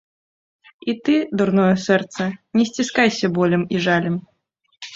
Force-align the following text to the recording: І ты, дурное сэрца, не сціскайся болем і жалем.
І 0.93 0.95
ты, 1.09 1.17
дурное 1.41 1.67
сэрца, 1.85 2.23
не 2.59 2.65
сціскайся 2.73 3.33
болем 3.39 3.69
і 3.77 3.85
жалем. 3.87 4.15